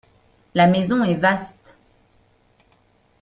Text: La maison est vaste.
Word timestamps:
La 0.55 0.65
maison 0.65 1.03
est 1.03 1.13
vaste. 1.13 1.77